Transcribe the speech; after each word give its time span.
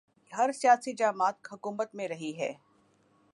ہر 0.31 0.51
سیاسی 0.51 0.93
جماعت 0.93 1.53
حکومت 1.53 1.95
میں 1.95 2.07
رہی 2.07 2.37
ہے۔ 2.39 2.53